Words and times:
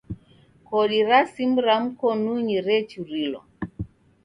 Kodi 0.67 0.99
ra 1.07 1.19
simu 1.31 1.59
ra 1.65 1.75
mkonunyi 1.83 2.57
rechurilwa. 2.67 3.41